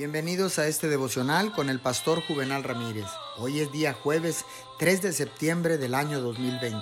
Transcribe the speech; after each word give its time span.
Bienvenidos 0.00 0.58
a 0.58 0.66
este 0.66 0.88
devocional 0.88 1.52
con 1.52 1.68
el 1.68 1.78
pastor 1.78 2.22
Juvenal 2.22 2.64
Ramírez. 2.64 3.04
Hoy 3.36 3.60
es 3.60 3.70
día 3.70 3.92
jueves 3.92 4.46
3 4.78 5.02
de 5.02 5.12
septiembre 5.12 5.76
del 5.76 5.94
año 5.94 6.22
2020. 6.22 6.78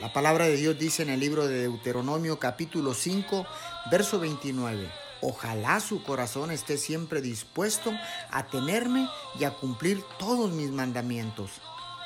La 0.00 0.12
palabra 0.12 0.46
de 0.46 0.56
Dios 0.56 0.76
dice 0.76 1.04
en 1.04 1.10
el 1.10 1.20
libro 1.20 1.46
de 1.46 1.60
Deuteronomio 1.60 2.40
capítulo 2.40 2.94
5, 2.94 3.46
verso 3.92 4.18
29. 4.18 4.90
Ojalá 5.20 5.78
su 5.78 6.02
corazón 6.02 6.50
esté 6.50 6.78
siempre 6.78 7.20
dispuesto 7.20 7.92
a 8.32 8.48
tenerme 8.48 9.08
y 9.38 9.44
a 9.44 9.52
cumplir 9.52 10.02
todos 10.18 10.50
mis 10.50 10.72
mandamientos, 10.72 11.52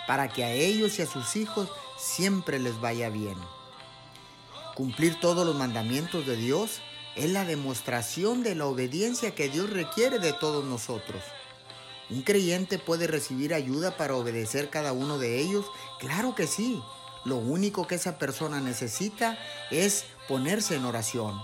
para 0.07 0.29
que 0.29 0.45
a 0.45 0.53
ellos 0.53 0.99
y 0.99 1.03
a 1.03 1.07
sus 1.07 1.35
hijos 1.35 1.71
siempre 1.99 2.59
les 2.59 2.79
vaya 2.79 3.09
bien. 3.09 3.39
Cumplir 4.75 5.19
todos 5.19 5.47
los 5.47 5.57
mandamientos 5.57 6.27
de 6.27 6.37
Dios 6.37 6.83
es 7.17 7.31
la 7.31 7.45
demostración 7.45 8.43
de 8.43 8.55
la 8.55 8.67
obediencia 8.67 9.35
que 9.35 9.49
Dios 9.49 9.71
requiere 9.71 10.19
de 10.19 10.33
todos 10.33 10.65
nosotros. 10.65 11.23
¿Un 12.09 12.23
creyente 12.23 12.79
puede 12.79 13.07
recibir 13.07 13.55
ayuda 13.55 13.97
para 13.97 14.17
obedecer 14.17 14.69
cada 14.71 14.93
uno 14.93 15.19
de 15.19 15.41
ellos? 15.41 15.67
Claro 15.99 16.35
que 16.35 16.47
sí. 16.47 16.83
Lo 17.25 17.37
único 17.37 17.87
que 17.87 17.97
esa 17.97 18.19
persona 18.19 18.61
necesita 18.61 19.39
es 19.71 20.05
ponerse 20.27 20.77
en 20.77 20.87
oración. 20.87 21.39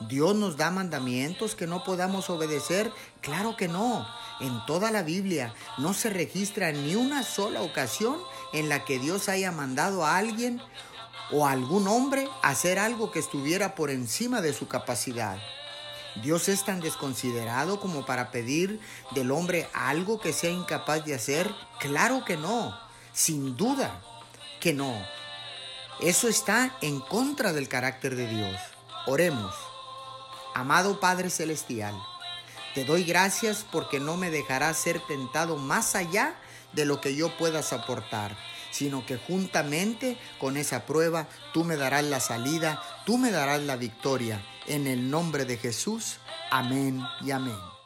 ¿Dios 0.00 0.36
nos 0.36 0.56
da 0.56 0.70
mandamientos 0.70 1.56
que 1.56 1.66
no 1.66 1.82
podamos 1.82 2.30
obedecer? 2.30 2.92
Claro 3.20 3.56
que 3.56 3.66
no. 3.66 4.06
En 4.40 4.64
toda 4.66 4.92
la 4.92 5.02
Biblia 5.02 5.54
no 5.78 5.94
se 5.94 6.10
registra 6.10 6.70
ni 6.70 6.94
una 6.94 7.24
sola 7.24 7.62
ocasión 7.62 8.18
en 8.52 8.68
la 8.68 8.84
que 8.84 9.00
Dios 9.00 9.28
haya 9.28 9.50
mandado 9.50 10.04
a 10.04 10.16
alguien 10.16 10.62
o 11.30 11.46
algún 11.46 11.88
hombre 11.88 12.28
hacer 12.42 12.78
algo 12.78 13.10
que 13.10 13.18
estuviera 13.18 13.74
por 13.74 13.90
encima 13.90 14.40
de 14.40 14.52
su 14.52 14.68
capacidad. 14.68 15.38
Dios 16.22 16.48
es 16.48 16.64
tan 16.64 16.80
desconsiderado 16.80 17.80
como 17.80 18.04
para 18.04 18.30
pedir 18.30 18.80
del 19.12 19.30
hombre 19.30 19.68
algo 19.72 20.20
que 20.20 20.32
sea 20.32 20.50
incapaz 20.50 21.04
de 21.04 21.14
hacer. 21.14 21.50
Claro 21.80 22.24
que 22.24 22.36
no, 22.36 22.76
sin 23.12 23.56
duda 23.56 24.02
que 24.60 24.72
no. 24.72 24.94
Eso 26.00 26.28
está 26.28 26.76
en 26.80 27.00
contra 27.00 27.52
del 27.52 27.68
carácter 27.68 28.16
de 28.16 28.26
Dios. 28.26 28.56
Oremos. 29.06 29.54
Amado 30.54 30.98
Padre 30.98 31.30
Celestial, 31.30 31.94
te 32.74 32.84
doy 32.84 33.04
gracias 33.04 33.64
porque 33.70 34.00
no 34.00 34.16
me 34.16 34.30
dejarás 34.30 34.76
ser 34.76 35.00
tentado 35.06 35.56
más 35.56 35.94
allá 35.94 36.34
de 36.72 36.84
lo 36.84 37.00
que 37.00 37.14
yo 37.14 37.36
pueda 37.36 37.62
soportar 37.62 38.36
sino 38.70 39.04
que 39.06 39.16
juntamente 39.16 40.18
con 40.38 40.56
esa 40.56 40.86
prueba 40.86 41.28
tú 41.52 41.64
me 41.64 41.76
darás 41.76 42.04
la 42.04 42.20
salida, 42.20 42.82
tú 43.06 43.18
me 43.18 43.30
darás 43.30 43.62
la 43.62 43.76
victoria. 43.76 44.42
En 44.66 44.86
el 44.86 45.10
nombre 45.10 45.44
de 45.44 45.56
Jesús, 45.56 46.18
amén 46.50 47.02
y 47.24 47.30
amén. 47.30 47.77